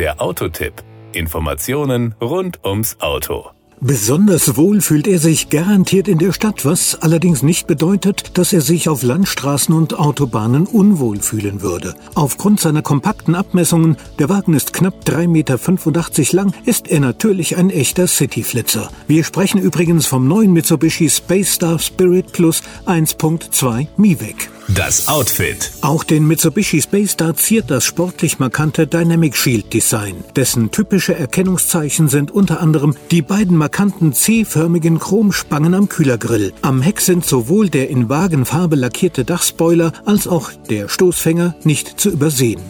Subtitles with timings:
[0.00, 0.72] Der Autotipp.
[1.12, 3.50] Informationen rund ums Auto.
[3.82, 8.62] Besonders wohl fühlt er sich garantiert in der Stadt, was allerdings nicht bedeutet, dass er
[8.62, 11.94] sich auf Landstraßen und Autobahnen unwohl fühlen würde.
[12.14, 17.68] Aufgrund seiner kompakten Abmessungen, der Wagen ist knapp 3,85 Meter lang, ist er natürlich ein
[17.68, 18.90] echter Cityflitzer.
[19.06, 24.48] Wir sprechen übrigens vom neuen Mitsubishi Space Star Spirit Plus 1.2 MiVec.
[24.74, 25.72] Das Outfit.
[25.80, 30.22] Auch den Mitsubishi Space Star ziert das sportlich markante Dynamic Shield Design.
[30.36, 36.52] Dessen typische Erkennungszeichen sind unter anderem die beiden markanten C-förmigen Chromspangen am Kühlergrill.
[36.62, 42.10] Am Heck sind sowohl der in Wagenfarbe lackierte Dachspoiler als auch der Stoßfänger nicht zu
[42.10, 42.60] übersehen.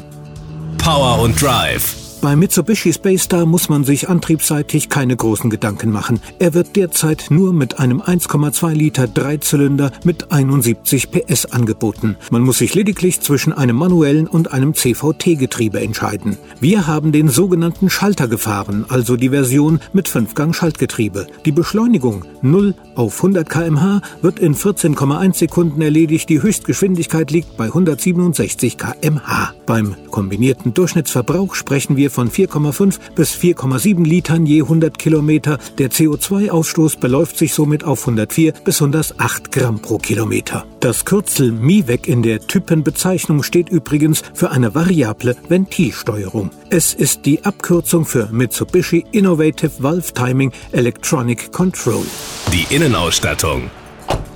[0.78, 2.09] Power und Drive.
[2.23, 6.20] Bei Mitsubishi Space Star muss man sich antriebsseitig keine großen Gedanken machen.
[6.38, 12.16] Er wird derzeit nur mit einem 1,2 Liter Dreizylinder mit 71 PS angeboten.
[12.30, 16.37] Man muss sich lediglich zwischen einem manuellen und einem CVT-Getriebe entscheiden.
[16.60, 21.27] Wir haben den sogenannten Schalter gefahren, also die Version mit 5-Gang-Schaltgetriebe.
[21.46, 26.29] Die Beschleunigung 0 auf 100 km/h wird in 14,1 Sekunden erledigt.
[26.29, 29.55] Die Höchstgeschwindigkeit liegt bei 167 km/h.
[29.65, 35.58] Beim kombinierten Durchschnittsverbrauch sprechen wir von 4,5 bis 4,7 Litern je 100 Kilometer.
[35.78, 40.66] Der CO2-Ausstoß beläuft sich somit auf 104 bis 108 Gramm pro Kilometer.
[40.80, 46.50] Das Kürzel MIVEC in der Typenbezeichnung steht übrigens für eine variable Ventilsteuerung.
[46.70, 52.04] Es ist die Abkürzung für Mitsubishi Innovative Valve Timing Electronic Control.
[52.52, 53.70] Die Innenausstattung.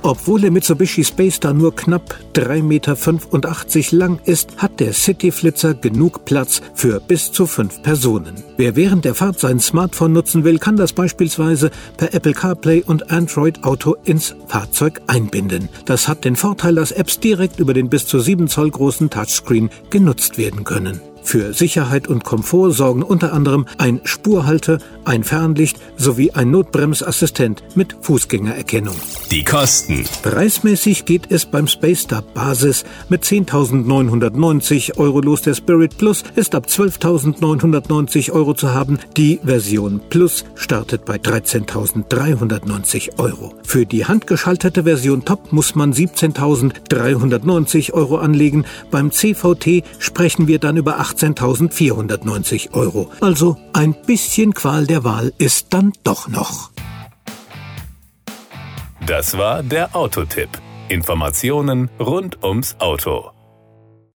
[0.05, 6.25] Obwohl der Mitsubishi Space Star nur knapp 3,85 Meter lang ist, hat der Cityflitzer genug
[6.25, 8.35] Platz für bis zu fünf Personen.
[8.55, 13.09] Wer während der Fahrt sein Smartphone nutzen will, kann das beispielsweise per Apple CarPlay und
[13.09, 15.69] Android Auto ins Fahrzeug einbinden.
[15.85, 19.71] Das hat den Vorteil, dass Apps direkt über den bis zu 7 Zoll großen Touchscreen
[19.89, 21.01] genutzt werden können.
[21.25, 27.97] Für Sicherheit und Komfort sorgen unter anderem ein Spurhalter, ein Fernlicht sowie ein Notbremsassistent mit
[28.01, 28.93] Fußgängererkennung.
[29.31, 30.05] Die Kosten.
[30.21, 35.41] Preismäßig geht es beim Space Star Basis mit 10.990 Euro los.
[35.41, 38.99] Der Spirit Plus ist ab 12.990 Euro zu haben.
[39.17, 43.55] Die Version Plus startet bei 13.390 Euro.
[43.63, 48.65] Für die handgeschaltete Version Top muss man 17.390 Euro anlegen.
[48.91, 53.11] Beim CVT sprechen wir dann über 8 18.490 Euro.
[53.21, 56.71] Also ein bisschen Qual der Wahl ist dann doch noch.
[59.05, 60.49] Das war der Autotipp.
[60.89, 63.34] Informationen rund ums Auto.